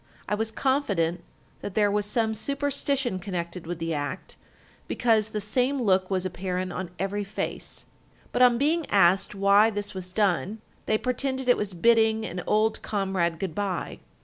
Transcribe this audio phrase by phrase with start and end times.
[0.27, 1.23] I was confident
[1.61, 4.35] that there was some superstition connected with the act,
[4.87, 7.85] because the same look was apparent on every face;
[8.31, 12.81] but on being asked why this was done, they pretended it was bidding an old
[12.81, 13.99] comrade good bye.